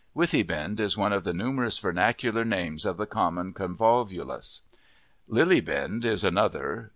Withybind 0.15 0.79
is 0.79 0.97
one 0.97 1.13
of 1.13 1.23
the 1.23 1.31
numerous 1.31 1.77
vernacular 1.77 2.43
names 2.43 2.87
of 2.87 2.97
the 2.97 3.05
common 3.05 3.53
convolvulus. 3.53 4.61
Lilybind 5.29 6.05
is 6.05 6.23
another. 6.23 6.89